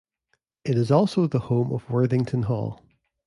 [0.65, 2.81] It is also the home of Worthington Hall.